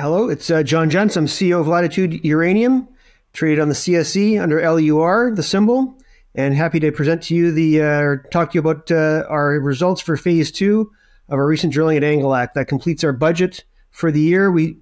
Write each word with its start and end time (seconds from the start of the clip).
Hello, 0.00 0.30
it's 0.30 0.50
uh, 0.50 0.62
John 0.62 0.88
Jentz. 0.88 1.14
I'm 1.14 1.26
CEO 1.26 1.60
of 1.60 1.68
Latitude 1.68 2.24
Uranium, 2.24 2.88
traded 3.34 3.60
on 3.60 3.68
the 3.68 3.74
CSE 3.74 4.40
under 4.40 4.58
LUR, 4.58 5.34
the 5.34 5.42
symbol, 5.42 5.94
and 6.34 6.54
happy 6.54 6.80
to 6.80 6.90
present 6.90 7.22
to 7.24 7.34
you 7.34 7.52
the 7.52 7.82
uh, 7.82 8.28
talk 8.30 8.50
to 8.50 8.54
you 8.54 8.60
about 8.60 8.90
uh, 8.90 9.26
our 9.28 9.60
results 9.60 10.00
for 10.00 10.16
phase 10.16 10.50
two 10.50 10.90
of 11.28 11.34
our 11.34 11.46
recent 11.46 11.70
drilling 11.70 11.98
at 11.98 12.02
Angilak. 12.02 12.54
That 12.54 12.66
completes 12.66 13.04
our 13.04 13.12
budget 13.12 13.62
for 13.90 14.10
the 14.10 14.22
year. 14.22 14.50
We 14.50 14.78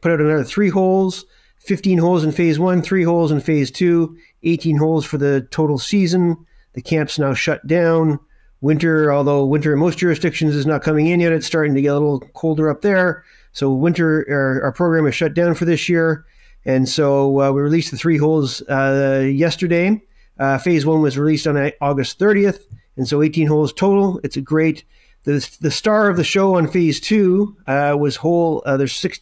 put 0.00 0.12
out 0.12 0.20
another 0.20 0.44
three 0.44 0.68
holes, 0.68 1.24
15 1.58 1.98
holes 1.98 2.22
in 2.22 2.30
phase 2.30 2.56
one, 2.56 2.80
three 2.80 3.02
holes 3.02 3.32
in 3.32 3.40
phase 3.40 3.72
two, 3.72 4.16
18 4.44 4.76
holes 4.76 5.04
for 5.04 5.18
the 5.18 5.48
total 5.50 5.78
season. 5.78 6.36
The 6.74 6.82
camp's 6.82 7.18
now 7.18 7.34
shut 7.34 7.66
down. 7.66 8.20
Winter, 8.60 9.12
although 9.12 9.44
winter 9.44 9.72
in 9.72 9.80
most 9.80 9.98
jurisdictions 9.98 10.54
is 10.54 10.64
not 10.64 10.84
coming 10.84 11.08
in 11.08 11.18
yet, 11.18 11.32
it's 11.32 11.44
starting 11.44 11.74
to 11.74 11.82
get 11.82 11.88
a 11.88 11.94
little 11.94 12.20
colder 12.34 12.70
up 12.70 12.82
there. 12.82 13.24
So 13.54 13.72
winter, 13.72 14.26
our, 14.28 14.62
our 14.64 14.72
program 14.72 15.06
is 15.06 15.14
shut 15.14 15.32
down 15.32 15.54
for 15.54 15.64
this 15.64 15.88
year. 15.88 16.26
And 16.66 16.88
so 16.88 17.40
uh, 17.40 17.52
we 17.52 17.62
released 17.62 17.90
the 17.90 17.96
three 17.96 18.18
holes 18.18 18.60
uh, 18.62 19.26
yesterday. 19.26 20.02
Uh, 20.38 20.58
phase 20.58 20.84
one 20.84 21.00
was 21.00 21.16
released 21.16 21.46
on 21.46 21.72
August 21.80 22.18
30th. 22.18 22.60
And 22.96 23.08
so 23.08 23.22
18 23.22 23.46
holes 23.46 23.72
total. 23.72 24.20
It's 24.22 24.36
a 24.36 24.40
great 24.40 24.84
the, 25.24 25.56
the 25.60 25.70
star 25.70 26.08
of 26.10 26.16
the 26.16 26.24
show 26.24 26.56
on 26.56 26.68
phase 26.68 27.00
two 27.00 27.56
uh, 27.66 27.96
was 27.98 28.16
hole, 28.16 28.62
uh, 28.66 28.76
there's 28.76 28.94
six, 28.94 29.20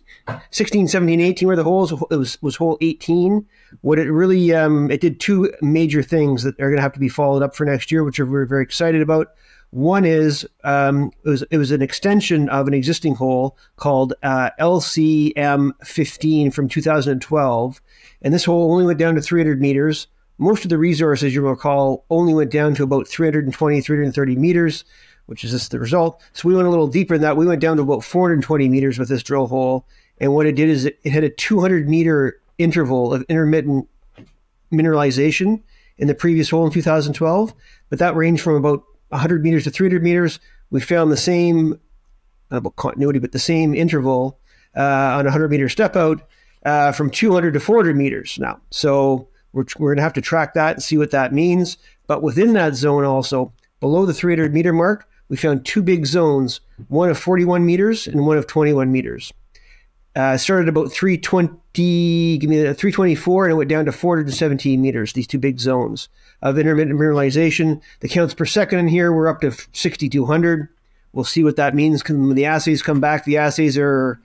16, 0.50 0.88
17, 0.88 1.20
18 1.20 1.48
were 1.48 1.56
the 1.56 1.64
holes. 1.64 1.92
It 1.92 2.16
was, 2.16 2.42
was 2.42 2.56
hole 2.56 2.76
18. 2.80 3.46
What 3.82 4.00
it 4.00 4.10
really, 4.10 4.52
um, 4.52 4.90
it 4.90 5.00
did 5.00 5.20
two 5.20 5.52
major 5.62 6.02
things 6.02 6.42
that 6.42 6.58
are 6.60 6.68
going 6.68 6.76
to 6.76 6.82
have 6.82 6.92
to 6.94 7.00
be 7.00 7.08
followed 7.08 7.42
up 7.42 7.54
for 7.54 7.64
next 7.64 7.92
year, 7.92 8.02
which 8.02 8.18
we're 8.18 8.46
very 8.46 8.64
excited 8.64 9.00
about. 9.00 9.28
One 9.72 10.04
is 10.04 10.46
um, 10.64 11.10
it, 11.24 11.28
was, 11.28 11.42
it 11.50 11.56
was 11.56 11.70
an 11.70 11.82
extension 11.82 12.48
of 12.50 12.68
an 12.68 12.74
existing 12.74 13.14
hole 13.14 13.56
called 13.76 14.12
uh, 14.22 14.50
LCM 14.60 15.72
15 15.82 16.50
from 16.50 16.68
2012. 16.68 17.82
And 18.20 18.34
this 18.34 18.44
hole 18.44 18.70
only 18.70 18.84
went 18.84 18.98
down 18.98 19.14
to 19.14 19.22
300 19.22 19.60
meters. 19.60 20.08
Most 20.38 20.64
of 20.64 20.68
the 20.68 20.78
resource, 20.78 21.22
as 21.22 21.34
you 21.34 21.46
recall, 21.46 22.04
only 22.10 22.34
went 22.34 22.50
down 22.50 22.74
to 22.74 22.84
about 22.84 23.08
320, 23.08 23.80
330 23.80 24.36
meters 24.36 24.84
which 25.26 25.44
is 25.44 25.52
just 25.52 25.70
the 25.70 25.78
result. 25.78 26.20
So 26.32 26.48
we 26.48 26.54
went 26.54 26.66
a 26.66 26.70
little 26.70 26.86
deeper 26.86 27.14
than 27.14 27.22
that. 27.22 27.36
We 27.36 27.46
went 27.46 27.60
down 27.60 27.76
to 27.76 27.82
about 27.82 28.04
420 28.04 28.68
meters 28.68 28.98
with 28.98 29.08
this 29.08 29.22
drill 29.22 29.46
hole. 29.46 29.86
And 30.18 30.34
what 30.34 30.46
it 30.46 30.56
did 30.56 30.68
is 30.68 30.84
it, 30.84 30.98
it 31.04 31.10
had 31.10 31.24
a 31.24 31.30
200 31.30 31.88
meter 31.88 32.40
interval 32.58 33.14
of 33.14 33.24
intermittent 33.28 33.88
mineralization 34.72 35.62
in 35.98 36.08
the 36.08 36.14
previous 36.14 36.50
hole 36.50 36.66
in 36.66 36.72
2012. 36.72 37.54
But 37.88 37.98
that 37.98 38.16
ranged 38.16 38.42
from 38.42 38.56
about 38.56 38.84
100 39.12 39.42
meters 39.42 39.64
to 39.64 39.70
300 39.70 40.02
meters. 40.02 40.40
We 40.70 40.80
found 40.80 41.12
the 41.12 41.16
same, 41.16 41.78
about 42.50 42.76
continuity, 42.76 43.18
but 43.18 43.32
the 43.32 43.38
same 43.38 43.74
interval 43.74 44.38
uh, 44.76 44.80
on 44.80 45.20
a 45.20 45.30
100 45.30 45.50
meter 45.50 45.68
step 45.68 45.96
out 45.96 46.22
uh, 46.64 46.92
from 46.92 47.10
200 47.10 47.52
to 47.54 47.60
400 47.60 47.96
meters 47.96 48.38
now. 48.38 48.60
So 48.70 49.28
we're, 49.52 49.64
we're 49.78 49.90
going 49.90 49.98
to 49.98 50.02
have 50.02 50.14
to 50.14 50.20
track 50.20 50.54
that 50.54 50.74
and 50.74 50.82
see 50.82 50.96
what 50.96 51.10
that 51.10 51.32
means. 51.32 51.76
But 52.06 52.22
within 52.22 52.54
that 52.54 52.74
zone, 52.74 53.04
also 53.04 53.52
below 53.80 54.06
the 54.06 54.14
300 54.14 54.52
meter 54.52 54.72
mark, 54.72 55.08
we 55.28 55.36
found 55.36 55.64
two 55.64 55.82
big 55.82 56.06
zones, 56.06 56.60
one 56.88 57.08
of 57.08 57.18
41 57.18 57.64
meters 57.64 58.06
and 58.06 58.26
one 58.26 58.36
of 58.36 58.46
21 58.46 58.92
meters. 58.92 59.32
Uh, 60.14 60.36
started 60.36 60.68
about 60.68 60.92
320, 60.92 62.38
give 62.38 62.50
me 62.50 62.58
the 62.58 62.74
324, 62.74 63.44
and 63.44 63.52
it 63.52 63.56
went 63.56 63.70
down 63.70 63.86
to 63.86 63.92
417 63.92 64.80
meters. 64.80 65.14
These 65.14 65.26
two 65.26 65.38
big 65.38 65.58
zones 65.58 66.08
of 66.42 66.58
intermittent 66.58 66.98
mineralization. 66.98 67.80
The 68.00 68.08
counts 68.08 68.34
per 68.34 68.44
second 68.44 68.80
in 68.80 68.88
here 68.88 69.10
were 69.10 69.28
up 69.28 69.40
to 69.40 69.52
6,200. 69.72 70.68
We'll 71.12 71.24
see 71.24 71.44
what 71.44 71.56
that 71.56 71.74
means 71.74 72.06
when 72.06 72.34
the 72.34 72.44
assays 72.44 72.82
come 72.82 73.00
back. 73.00 73.24
The 73.24 73.38
assays 73.38 73.78
are, 73.78 74.20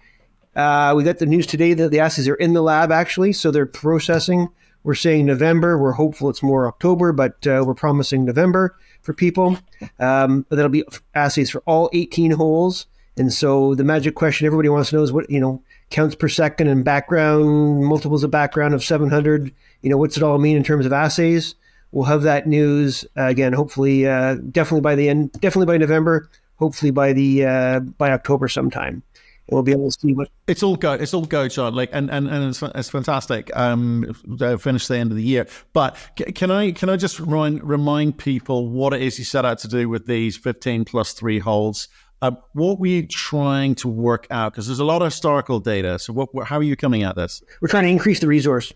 uh, 0.55 0.93
we 0.95 1.03
got 1.03 1.19
the 1.19 1.25
news 1.25 1.47
today 1.47 1.73
that 1.73 1.91
the 1.91 1.99
assays 1.99 2.27
are 2.27 2.35
in 2.35 2.53
the 2.53 2.61
lab 2.61 2.91
actually, 2.91 3.31
so 3.31 3.49
they're 3.49 3.65
processing. 3.65 4.49
We're 4.83 4.95
saying 4.95 5.25
November. 5.25 5.77
We're 5.77 5.91
hopeful 5.91 6.29
it's 6.29 6.43
more 6.43 6.67
October, 6.67 7.11
but 7.11 7.45
uh, 7.47 7.63
we're 7.65 7.73
promising 7.73 8.25
November 8.25 8.77
for 9.01 9.13
people. 9.13 9.57
Um, 9.99 10.45
that'll 10.49 10.69
be 10.69 10.83
assays 11.13 11.49
for 11.49 11.61
all 11.65 11.89
18 11.93 12.31
holes. 12.31 12.87
And 13.17 13.33
so 13.33 13.75
the 13.75 13.83
magic 13.83 14.15
question 14.15 14.45
everybody 14.45 14.69
wants 14.69 14.91
to 14.91 14.95
know 14.95 15.03
is 15.03 15.11
what, 15.11 15.29
you 15.29 15.39
know, 15.39 15.61
counts 15.89 16.15
per 16.15 16.27
second 16.27 16.67
and 16.67 16.83
background, 16.83 17.83
multiples 17.83 18.23
of 18.23 18.31
background 18.31 18.73
of 18.73 18.83
700. 18.83 19.53
You 19.81 19.89
know, 19.89 19.97
what's 19.97 20.17
it 20.17 20.23
all 20.23 20.37
mean 20.37 20.57
in 20.57 20.63
terms 20.63 20.85
of 20.85 20.93
assays? 20.93 21.55
We'll 21.91 22.05
have 22.05 22.23
that 22.23 22.47
news 22.47 23.05
uh, 23.17 23.23
again, 23.23 23.53
hopefully, 23.53 24.05
uh, 24.05 24.35
definitely 24.51 24.81
by 24.81 24.95
the 24.95 25.09
end, 25.09 25.31
definitely 25.33 25.67
by 25.67 25.77
November, 25.77 26.29
hopefully 26.57 26.91
by 26.91 27.13
the, 27.13 27.45
uh, 27.45 27.79
by 27.79 28.11
October 28.11 28.47
sometime 28.47 29.03
we'll 29.49 29.63
be 29.63 29.71
able 29.71 29.89
to 29.89 29.99
see 29.99 30.13
what 30.13 30.29
it's 30.47 30.63
all 30.63 30.75
go. 30.75 30.93
It's 30.93 31.13
all 31.13 31.25
go, 31.25 31.47
John. 31.47 31.73
Like, 31.73 31.89
and 31.93 32.09
and, 32.09 32.27
and 32.27 32.49
it's, 32.49 32.61
it's 32.61 32.89
fantastic. 32.89 33.55
Um, 33.55 34.13
finish 34.59 34.87
the 34.87 34.97
end 34.97 35.11
of 35.11 35.17
the 35.17 35.23
year. 35.23 35.47
But 35.73 35.97
can 36.35 36.51
I 36.51 36.71
can 36.71 36.89
I 36.89 36.97
just 36.97 37.19
remind 37.19 37.63
remind 37.63 38.17
people 38.17 38.67
what 38.67 38.93
it 38.93 39.01
is 39.01 39.17
you 39.17 39.25
set 39.25 39.45
out 39.45 39.59
to 39.59 39.67
do 39.67 39.89
with 39.89 40.05
these 40.05 40.37
fifteen 40.37 40.85
plus 40.85 41.13
three 41.13 41.39
holes? 41.39 41.87
Uh, 42.21 42.31
what 42.53 42.79
were 42.79 42.87
you 42.87 43.05
trying 43.05 43.75
to 43.75 43.87
work 43.87 44.27
out? 44.31 44.51
Because 44.51 44.67
there's 44.67 44.79
a 44.79 44.85
lot 44.85 45.01
of 45.01 45.07
historical 45.07 45.59
data. 45.59 45.99
So, 45.99 46.13
what, 46.13 46.29
how 46.47 46.57
are 46.57 46.63
you 46.63 46.75
coming 46.75 47.03
at 47.03 47.15
this? 47.15 47.43
We're 47.61 47.67
trying 47.67 47.83
to 47.83 47.89
increase 47.89 48.19
the 48.19 48.27
resource. 48.27 48.73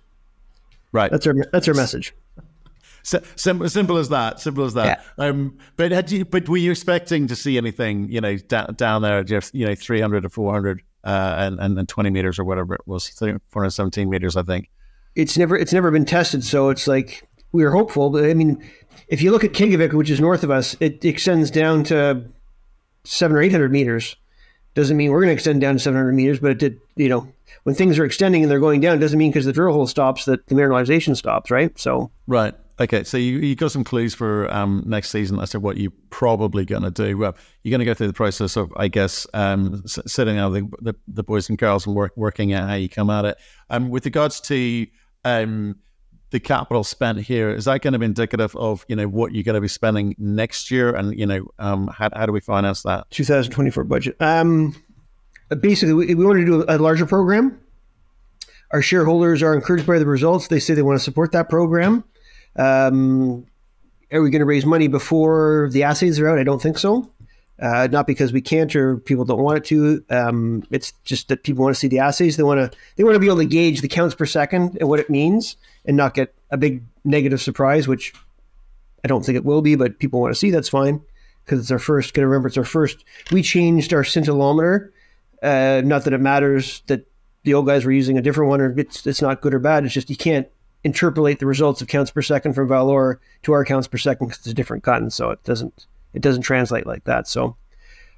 Right. 0.91 1.09
That's 1.09 1.25
our 1.25 1.33
that's 1.51 1.67
our 1.67 1.73
message. 1.73 2.13
simple, 3.03 3.67
simple 3.67 3.97
as 3.97 4.09
that. 4.09 4.39
Simple 4.39 4.63
as 4.63 4.75
that. 4.75 5.03
Yeah. 5.17 5.25
Um, 5.25 5.57
but 5.75 5.91
had 5.91 6.11
you, 6.11 6.25
but 6.25 6.47
were 6.47 6.57
you 6.57 6.69
expecting 6.69 7.27
to 7.27 7.35
see 7.35 7.57
anything, 7.57 8.09
you 8.09 8.21
know, 8.21 8.37
down, 8.37 8.75
down 8.75 9.01
there, 9.01 9.23
just 9.23 9.55
you 9.55 9.65
know, 9.65 9.73
three 9.73 10.01
hundred 10.01 10.23
or 10.25 10.29
four 10.29 10.53
hundred, 10.53 10.81
uh, 11.03 11.35
and, 11.37 11.59
and 11.59 11.79
and 11.79 11.89
twenty 11.89 12.11
meters 12.11 12.37
or 12.37 12.43
whatever 12.43 12.75
it 12.75 12.85
was, 12.85 13.09
four 13.09 13.39
hundred 13.53 13.71
seventeen 13.71 14.09
meters, 14.09 14.37
I 14.37 14.43
think. 14.43 14.69
It's 15.15 15.37
never 15.37 15.57
it's 15.57 15.73
never 15.73 15.89
been 15.89 16.05
tested, 16.05 16.43
so 16.43 16.69
it's 16.69 16.87
like 16.87 17.27
we 17.53 17.63
were 17.63 17.71
hopeful. 17.71 18.11
But 18.11 18.25
I 18.25 18.33
mean, 18.33 18.63
if 19.07 19.21
you 19.21 19.31
look 19.31 19.43
at 19.43 19.53
Kiggavik, 19.53 19.93
which 19.93 20.11
is 20.11 20.19
north 20.19 20.43
of 20.43 20.51
us, 20.51 20.75
it 20.79 21.03
extends 21.03 21.49
down 21.49 21.83
to 21.85 22.23
seven 23.03 23.35
or 23.37 23.41
eight 23.41 23.51
hundred 23.51 23.71
meters. 23.71 24.15
Doesn't 24.73 24.95
mean 24.95 25.11
we're 25.11 25.19
going 25.19 25.29
to 25.29 25.33
extend 25.33 25.61
down 25.61 25.75
to 25.75 25.79
seven 25.79 25.97
hundred 25.97 26.13
meters, 26.13 26.39
but 26.39 26.51
it 26.51 26.59
did. 26.59 26.79
You 26.95 27.09
know, 27.09 27.27
when 27.63 27.75
things 27.75 27.99
are 27.99 28.05
extending 28.05 28.43
and 28.43 28.51
they're 28.51 28.59
going 28.59 28.81
down, 28.81 28.99
doesn't 28.99 29.17
mean 29.17 29.31
because 29.31 29.45
the 29.45 29.53
drill 29.53 29.73
hole 29.73 29.87
stops 29.87 30.25
that 30.25 30.47
the 30.47 30.55
mineralization 30.55 31.15
stops, 31.15 31.51
right? 31.51 31.77
So 31.77 32.11
right. 32.27 32.53
Okay, 32.79 33.03
so 33.03 33.15
you, 33.15 33.37
you 33.37 33.55
got 33.55 33.71
some 33.71 33.83
clues 33.83 34.15
for 34.15 34.51
um, 34.51 34.83
next 34.87 35.11
season 35.11 35.39
as 35.39 35.51
to 35.51 35.59
what 35.59 35.77
you're 35.77 35.91
probably 36.09 36.65
going 36.65 36.81
to 36.81 36.89
do. 36.89 37.15
Well, 37.15 37.35
you're 37.61 37.69
going 37.69 37.77
to 37.79 37.85
go 37.85 37.93
through 37.93 38.07
the 38.07 38.13
process 38.13 38.55
of, 38.55 38.73
I 38.75 38.87
guess, 38.87 39.27
um, 39.35 39.83
sitting 39.85 40.35
down 40.35 40.51
the, 40.51 40.67
the, 40.81 40.95
the, 41.07 41.21
boys 41.21 41.47
and 41.47 41.59
girls 41.59 41.85
and 41.85 41.95
work, 41.95 42.13
working 42.15 42.53
out 42.53 42.67
how 42.67 42.73
you 42.73 42.89
come 42.89 43.11
at 43.11 43.25
it. 43.25 43.37
Um, 43.69 43.89
with 43.89 44.05
regards 44.05 44.39
to 44.41 44.87
um, 45.23 45.75
the 46.31 46.39
capital 46.39 46.83
spent 46.83 47.19
here, 47.19 47.49
is 47.49 47.65
that 47.65 47.81
going 47.81 47.93
to 47.93 47.99
be 47.99 48.05
indicative 48.05 48.55
of 48.55 48.85
you 48.87 48.95
know 48.95 49.07
what 49.07 49.33
you're 49.33 49.43
going 49.43 49.55
to 49.55 49.61
be 49.61 49.67
spending 49.67 50.15
next 50.17 50.71
year, 50.71 50.95
and 50.95 51.17
you 51.17 51.25
know 51.25 51.45
um, 51.59 51.87
how, 51.87 52.09
how 52.13 52.25
do 52.25 52.31
we 52.31 52.39
finance 52.39 52.83
that 52.83 53.09
2024 53.11 53.83
budget? 53.83 54.15
Um, 54.19 54.75
basically, 55.59 55.93
we, 55.93 56.15
we 56.15 56.25
want 56.25 56.39
to 56.39 56.45
do 56.45 56.65
a 56.67 56.77
larger 56.77 57.05
program. 57.05 57.59
Our 58.71 58.81
shareholders 58.81 59.43
are 59.43 59.53
encouraged 59.53 59.85
by 59.85 59.99
the 59.99 60.05
results. 60.05 60.47
They 60.47 60.59
say 60.59 60.73
they 60.73 60.81
want 60.81 60.97
to 60.97 61.03
support 61.03 61.33
that 61.33 61.49
program. 61.49 62.05
Um, 62.55 63.45
are 64.11 64.21
we 64.21 64.29
going 64.29 64.39
to 64.39 64.45
raise 64.45 64.65
money 64.65 64.87
before 64.87 65.69
the 65.71 65.83
assays 65.83 66.19
are 66.19 66.29
out? 66.29 66.39
I 66.39 66.43
don't 66.43 66.61
think 66.61 66.77
so. 66.77 67.11
Uh, 67.61 67.87
not 67.91 68.07
because 68.07 68.33
we 68.33 68.41
can't 68.41 68.75
or 68.75 68.97
people 68.97 69.23
don't 69.23 69.41
want 69.41 69.57
it 69.59 69.65
to. 69.65 70.03
Um, 70.09 70.63
it's 70.71 70.93
just 71.03 71.27
that 71.27 71.43
people 71.43 71.63
want 71.63 71.75
to 71.75 71.79
see 71.79 71.87
the 71.87 71.99
assays. 71.99 72.35
They 72.35 72.43
want 72.43 72.59
to 72.59 72.77
they 72.95 73.03
want 73.03 73.13
to 73.13 73.19
be 73.19 73.27
able 73.27 73.37
to 73.37 73.45
gauge 73.45 73.81
the 73.81 73.87
counts 73.87 74.15
per 74.15 74.25
second 74.25 74.77
and 74.79 74.89
what 74.89 74.99
it 74.99 75.11
means, 75.11 75.57
and 75.85 75.95
not 75.95 76.15
get 76.15 76.33
a 76.49 76.57
big 76.57 76.81
negative 77.03 77.39
surprise, 77.39 77.87
which 77.87 78.13
I 79.05 79.07
don't 79.07 79.23
think 79.23 79.35
it 79.35 79.45
will 79.45 79.61
be. 79.61 79.75
But 79.75 79.99
people 79.99 80.19
want 80.19 80.33
to 80.33 80.39
see. 80.39 80.49
That's 80.49 80.69
fine 80.69 81.01
because 81.45 81.59
it's 81.59 81.69
our 81.69 81.77
first. 81.77 82.15
To 82.15 82.25
remember 82.25 82.47
it's 82.47 82.57
our 82.57 82.63
first. 82.63 83.05
We 83.31 83.43
changed 83.43 83.93
our 83.93 84.03
scintillometer. 84.03 84.89
Uh, 85.43 85.81
not 85.85 86.03
that 86.05 86.13
it 86.13 86.21
matters 86.21 86.81
that 86.87 87.05
the 87.43 87.53
old 87.53 87.67
guys 87.67 87.85
were 87.85 87.91
using 87.91 88.17
a 88.17 88.23
different 88.23 88.49
one, 88.49 88.61
or 88.61 88.73
it's 88.75 89.05
it's 89.05 89.21
not 89.21 89.41
good 89.41 89.53
or 89.53 89.59
bad. 89.59 89.85
It's 89.85 89.93
just 89.93 90.09
you 90.09 90.17
can't 90.17 90.47
interpolate 90.83 91.37
the 91.37 91.45
results 91.45 91.79
of 91.79 91.87
counts 91.87 92.09
per 92.09 92.23
second 92.23 92.53
from 92.53 92.67
ValOre 92.67 93.17
to 93.43 93.51
our 93.51 93.63
counts 93.65 93.87
per 93.87 93.99
second 93.99 94.27
because 94.27 94.39
it's 94.39 94.47
a 94.47 94.55
different 94.55 94.83
gun, 94.83 95.11
so 95.11 95.29
it 95.29 95.43
doesn't 95.43 95.85
it 96.13 96.21
doesn't 96.21 96.43
translate 96.43 96.85
like 96.85 97.03
that. 97.05 97.27
So 97.27 97.55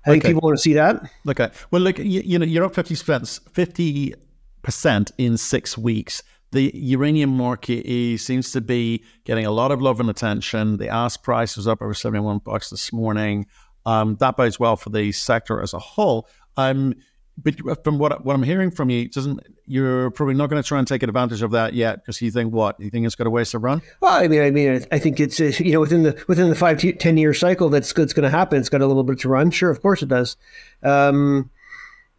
I 0.05 0.09
think 0.09 0.25
people 0.25 0.41
want 0.41 0.57
to 0.57 0.61
see 0.61 0.73
that. 0.73 1.09
Okay. 1.27 1.49
Well, 1.71 1.81
look, 1.81 1.97
you, 1.97 2.21
you 2.25 2.37
know, 2.37 2.45
you're 2.45 2.65
up 2.65 2.75
fifty 2.75 2.95
percent, 2.95 3.39
fifty 3.51 4.13
percent 4.61 5.11
in 5.17 5.37
six 5.37 5.77
weeks. 5.77 6.23
The 6.51 6.71
uranium 6.75 7.31
market 7.31 7.85
is, 7.85 8.23
seems 8.23 8.51
to 8.51 8.61
be 8.61 9.03
getting 9.23 9.45
a 9.45 9.51
lot 9.51 9.71
of 9.71 9.81
love 9.81 9.99
and 9.99 10.09
attention. 10.09 10.77
The 10.77 10.87
ask 10.87 11.23
price 11.23 11.57
was 11.57 11.67
up 11.67 11.81
over 11.81 11.93
seventy-one 11.93 12.39
bucks 12.39 12.69
this 12.69 12.93
morning. 12.93 13.47
Um, 13.85 14.15
that 14.19 14.37
bodes 14.37 14.59
well 14.59 14.75
for 14.75 14.89
the 14.89 15.11
sector 15.11 15.61
as 15.61 15.73
a 15.73 15.79
whole. 15.79 16.27
Um, 16.57 16.93
but 17.37 17.83
from 17.83 17.97
what 17.97 18.23
what 18.23 18.35
I'm 18.35 18.43
hearing 18.43 18.69
from 18.71 18.89
you, 18.89 19.09
doesn't 19.09 19.39
you're 19.65 20.11
probably 20.11 20.35
not 20.35 20.49
going 20.49 20.61
to 20.61 20.67
try 20.67 20.77
and 20.77 20.87
take 20.87 21.03
advantage 21.03 21.41
of 21.41 21.51
that 21.51 21.73
yet 21.73 21.97
because 21.97 22.21
you 22.21 22.29
think 22.31 22.53
what 22.53 22.79
you 22.79 22.89
think 22.89 23.05
it's 23.05 23.15
got 23.15 23.27
a 23.27 23.29
ways 23.29 23.51
to 23.51 23.59
run. 23.59 23.81
Well, 24.01 24.13
I 24.13 24.27
mean, 24.27 24.41
I 24.41 24.51
mean, 24.51 24.85
I 24.91 24.99
think 24.99 25.19
it's 25.19 25.39
uh, 25.39 25.51
you 25.59 25.73
know 25.73 25.79
within 25.79 26.03
the 26.03 26.23
within 26.27 26.49
the 26.49 26.55
five 26.55 26.79
to 26.79 26.93
ten 26.93 27.17
year 27.17 27.33
cycle 27.33 27.69
that's 27.69 27.91
going 27.93 28.07
to 28.09 28.29
happen. 28.29 28.59
It's 28.59 28.69
got 28.69 28.81
a 28.81 28.87
little 28.87 29.03
bit 29.03 29.19
to 29.19 29.29
run. 29.29 29.51
Sure, 29.51 29.71
of 29.71 29.81
course 29.81 30.03
it 30.03 30.09
does. 30.09 30.37
Um, 30.83 31.49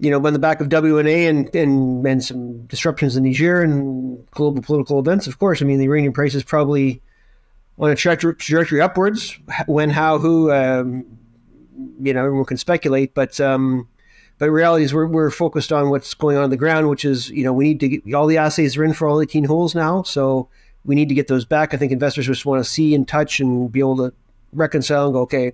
you 0.01 0.11
know, 0.11 0.25
on 0.27 0.33
the 0.33 0.39
back 0.39 0.61
of 0.61 0.69
WNA 0.69 1.29
and, 1.29 1.55
and, 1.55 2.05
and 2.05 2.25
some 2.25 2.67
disruptions 2.67 3.17
in 3.17 3.23
Niger 3.23 3.63
and 3.63 4.29
global 4.33 4.61
political 4.61 4.99
events, 4.99 5.27
of 5.29 5.39
course, 5.39 5.63
I 5.63 5.65
mean, 5.65 5.79
the 5.79 5.85
uranium 5.85 6.13
price 6.13 6.35
is 6.35 6.43
probably 6.43 7.01
on 7.79 7.91
a 7.91 7.95
trajectory, 7.95 8.35
trajectory 8.35 8.81
upwards. 8.81 9.39
When, 9.67 9.91
how, 9.91 10.19
who, 10.19 10.51
um, 10.53 11.07
you 12.01 12.13
know, 12.13 12.25
everyone 12.25 12.45
can 12.45 12.57
speculate, 12.57 13.15
but 13.15 13.39
um, 13.41 13.89
but 14.39 14.51
reality 14.51 14.85
is 14.85 14.93
we're, 14.93 15.07
we're 15.07 15.31
focused 15.31 15.73
on 15.73 15.91
what's 15.91 16.15
going 16.15 16.37
on 16.37 16.45
on 16.45 16.51
the 16.51 16.57
ground, 16.57 16.89
which 16.89 17.05
is 17.05 17.31
you 17.31 17.45
know 17.45 17.53
we 17.53 17.65
need 17.65 17.81
to 17.81 17.89
get 17.89 18.15
all 18.15 18.27
the 18.27 18.39
assays 18.39 18.77
are 18.77 18.85
in 18.85 18.93
for 18.93 19.07
all 19.09 19.21
18 19.21 19.45
holes 19.45 19.75
now, 19.75 20.03
so 20.03 20.49
we 20.85 20.95
need 20.95 21.09
to 21.09 21.15
get 21.15 21.29
those 21.29 21.45
back. 21.45 21.73
I 21.73 21.77
think 21.77 21.93
investors 21.93 22.27
just 22.27 22.47
want 22.47 22.63
to 22.63 22.69
see 22.69 22.95
and 22.95 23.07
touch 23.07 23.41
and 23.41 23.71
be 23.71 23.81
able 23.81 23.97
to 23.99 24.13
reconcile 24.53 25.07
and 25.07 25.15
go, 25.15 25.21
okay, 25.21 25.53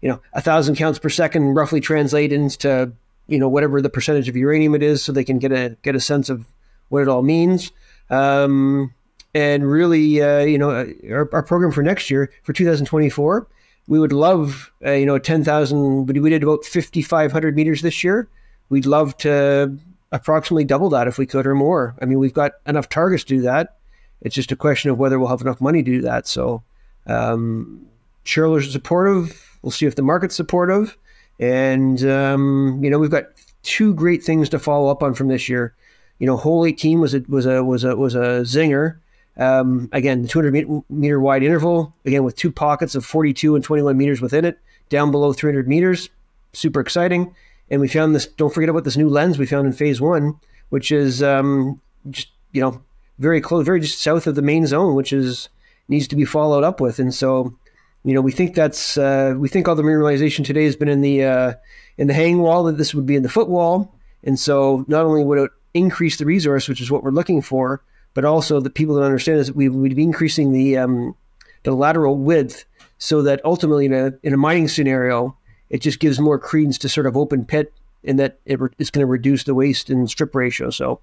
you 0.00 0.08
know, 0.08 0.20
a 0.32 0.40
thousand 0.40 0.76
counts 0.76 0.98
per 0.98 1.08
second 1.08 1.54
roughly 1.54 1.80
translate 1.80 2.32
into 2.32 2.92
you 3.28 3.38
know 3.38 3.48
whatever 3.48 3.80
the 3.80 3.90
percentage 3.90 4.28
of 4.28 4.36
uranium 4.36 4.74
it 4.74 4.82
is, 4.82 5.02
so 5.02 5.12
they 5.12 5.24
can 5.24 5.38
get 5.38 5.52
a 5.52 5.76
get 5.82 5.94
a 5.94 6.00
sense 6.00 6.28
of 6.28 6.46
what 6.88 7.02
it 7.02 7.08
all 7.08 7.22
means. 7.22 7.72
Um, 8.10 8.92
and 9.34 9.70
really, 9.70 10.20
uh, 10.20 10.40
you 10.40 10.58
know, 10.58 10.70
our, 11.10 11.28
our, 11.32 11.42
program 11.42 11.72
for 11.72 11.82
next 11.82 12.10
year 12.10 12.30
for 12.42 12.52
2024, 12.52 13.46
we 13.88 13.98
would 13.98 14.12
love, 14.12 14.72
uh, 14.84 14.92
you 14.92 15.06
know, 15.06 15.18
10,000. 15.18 16.06
We 16.06 16.30
did 16.30 16.42
about 16.42 16.64
5,500 16.64 17.56
meters 17.56 17.82
this 17.82 18.04
year. 18.04 18.28
We'd 18.68 18.86
love 18.86 19.16
to 19.18 19.76
approximately 20.12 20.64
double 20.64 20.90
that 20.90 21.08
if 21.08 21.18
we 21.18 21.26
could 21.26 21.46
or 21.46 21.54
more. 21.54 21.94
I 22.00 22.04
mean, 22.04 22.18
we've 22.18 22.32
got 22.32 22.52
enough 22.66 22.88
targets 22.88 23.24
to 23.24 23.36
do 23.36 23.42
that. 23.42 23.76
It's 24.20 24.34
just 24.34 24.52
a 24.52 24.56
question 24.56 24.90
of 24.90 24.98
whether 24.98 25.18
we'll 25.18 25.28
have 25.28 25.40
enough 25.40 25.60
money 25.60 25.82
to 25.82 25.90
do 25.90 26.00
that. 26.02 26.28
So, 26.28 26.62
um, 27.06 27.86
shareholders 28.24 28.68
are 28.68 28.72
supportive. 28.72 29.58
We'll 29.62 29.72
see 29.72 29.86
if 29.86 29.96
the 29.96 30.02
market's 30.02 30.36
supportive. 30.36 30.96
And, 31.40 32.04
um, 32.04 32.80
you 32.82 32.90
know, 32.90 32.98
we've 32.98 33.10
got 33.10 33.24
two 33.62 33.94
great 33.94 34.22
things 34.22 34.48
to 34.50 34.58
follow 34.58 34.90
up 34.90 35.02
on 35.02 35.14
from 35.14 35.28
this 35.28 35.48
year. 35.48 35.74
You 36.18 36.26
know, 36.26 36.36
hole 36.36 36.64
18 36.64 37.00
was 37.00 37.14
a, 37.14 37.20
was 37.28 37.46
a, 37.46 37.64
was 37.64 37.84
a, 37.84 37.96
was 37.96 38.14
a 38.14 38.42
zinger. 38.42 38.98
Um, 39.36 39.88
again, 39.92 40.22
the 40.22 40.28
200 40.28 40.84
meter 40.90 41.20
wide 41.20 41.42
interval, 41.42 41.94
again, 42.04 42.24
with 42.24 42.36
two 42.36 42.52
pockets 42.52 42.94
of 42.94 43.04
42 43.04 43.54
and 43.54 43.64
21 43.64 43.96
meters 43.96 44.20
within 44.20 44.44
it, 44.44 44.58
down 44.88 45.10
below 45.10 45.32
300 45.32 45.66
meters. 45.66 46.10
Super 46.52 46.80
exciting. 46.80 47.34
And 47.70 47.80
we 47.80 47.88
found 47.88 48.14
this, 48.14 48.26
don't 48.26 48.52
forget 48.52 48.68
about 48.68 48.84
this 48.84 48.96
new 48.96 49.08
lens 49.08 49.38
we 49.38 49.46
found 49.46 49.66
in 49.66 49.72
phase 49.72 50.00
one, 50.00 50.38
which 50.68 50.92
is 50.92 51.22
um, 51.22 51.80
just, 52.10 52.28
you 52.52 52.60
know, 52.60 52.82
very 53.18 53.40
close, 53.40 53.64
very 53.64 53.80
just 53.80 54.00
south 54.00 54.26
of 54.26 54.34
the 54.34 54.42
main 54.42 54.66
zone, 54.66 54.94
which 54.94 55.12
is 55.12 55.48
needs 55.88 56.06
to 56.08 56.16
be 56.16 56.24
followed 56.24 56.64
up 56.64 56.80
with. 56.80 56.98
And 56.98 57.14
so 57.14 57.56
you 58.04 58.14
know, 58.14 58.20
we 58.20 58.32
think 58.32 58.54
that's 58.54 58.98
uh, 58.98 59.34
we 59.36 59.48
think 59.48 59.68
all 59.68 59.76
the 59.76 59.82
mineralization 59.82 60.44
today 60.44 60.64
has 60.64 60.74
been 60.74 60.88
in 60.88 61.02
the 61.02 61.24
uh, 61.24 61.52
in 61.98 62.08
the 62.08 62.14
hang 62.14 62.38
wall. 62.38 62.64
That 62.64 62.78
this 62.78 62.94
would 62.94 63.06
be 63.06 63.14
in 63.14 63.22
the 63.22 63.28
footwall, 63.28 63.94
and 64.24 64.38
so 64.38 64.84
not 64.88 65.04
only 65.04 65.24
would 65.24 65.38
it 65.38 65.50
increase 65.74 66.16
the 66.16 66.26
resource, 66.26 66.68
which 66.68 66.80
is 66.80 66.90
what 66.90 67.04
we're 67.04 67.10
looking 67.10 67.42
for, 67.42 67.82
but 68.14 68.24
also 68.24 68.60
the 68.60 68.70
people 68.70 68.94
that 68.96 69.04
understand 69.04 69.38
is 69.38 69.52
we 69.52 69.68
would 69.68 69.96
be 69.96 70.02
increasing 70.02 70.52
the 70.52 70.78
um, 70.78 71.14
the 71.62 71.72
lateral 71.72 72.16
width, 72.16 72.64
so 72.98 73.22
that 73.22 73.40
ultimately 73.44 73.86
in 73.86 73.92
a 73.92 74.12
in 74.22 74.32
a 74.32 74.36
mining 74.36 74.68
scenario, 74.68 75.36
it 75.70 75.80
just 75.80 76.00
gives 76.00 76.20
more 76.20 76.38
credence 76.38 76.78
to 76.78 76.88
sort 76.88 77.06
of 77.06 77.16
open 77.16 77.44
pit, 77.44 77.72
and 78.04 78.18
that 78.18 78.38
it 78.44 78.60
re- 78.60 78.70
it's 78.78 78.90
going 78.90 79.06
to 79.06 79.10
reduce 79.10 79.44
the 79.44 79.54
waste 79.54 79.90
and 79.90 80.08
strip 80.10 80.34
ratio. 80.34 80.70
So, 80.70 81.00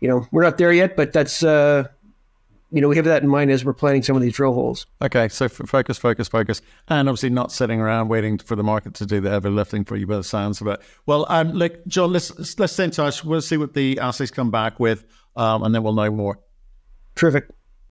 you 0.00 0.08
know, 0.08 0.26
we're 0.30 0.42
not 0.42 0.58
there 0.58 0.72
yet, 0.72 0.96
but 0.96 1.12
that's 1.12 1.42
uh, 1.42 1.88
you 2.70 2.82
know, 2.82 2.88
we 2.88 2.96
have 2.96 3.06
that 3.06 3.22
in 3.22 3.28
mind 3.28 3.50
as 3.50 3.64
we're 3.64 3.72
planning 3.72 4.02
some 4.02 4.14
of 4.14 4.20
these 4.20 4.34
drill 4.34 4.52
holes. 4.52 4.86
Okay, 5.00 5.28
so 5.28 5.46
f- 5.46 5.52
focus, 5.52 5.96
focus, 5.96 6.28
focus, 6.28 6.60
and 6.88 7.08
obviously 7.08 7.30
not 7.30 7.50
sitting 7.50 7.80
around 7.80 8.08
waiting 8.08 8.36
for 8.38 8.56
the 8.56 8.62
market 8.62 8.94
to 8.94 9.06
do 9.06 9.20
the 9.20 9.30
heavy 9.30 9.48
lifting 9.48 9.84
for 9.84 9.96
you 9.96 10.06
by 10.06 10.16
the 10.16 10.24
sounds 10.24 10.60
of 10.60 10.66
it. 10.66 10.80
Well, 11.06 11.24
um, 11.30 11.52
look, 11.52 11.86
John, 11.86 12.12
let's 12.12 12.58
let's 12.58 12.74
stay 12.74 12.84
in 12.84 12.90
touch. 12.90 13.24
We'll 13.24 13.40
see 13.40 13.56
what 13.56 13.72
the 13.72 13.98
assays 14.00 14.30
come 14.30 14.50
back 14.50 14.78
with, 14.78 15.06
um, 15.38 15.62
and 15.62 15.74
then 15.74 15.82
we'll 15.82 15.94
know 15.94 16.10
more. 16.10 16.40
Terrific. 17.14 17.48